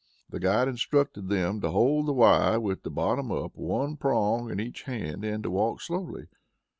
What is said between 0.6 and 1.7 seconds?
instructed them to